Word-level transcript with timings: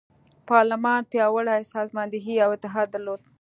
پارلمان 0.49 1.01
پیاوړې 1.11 1.69
سازماندهي 1.73 2.35
او 2.45 2.49
اتحاد 2.55 2.87
درلود. 2.91 3.21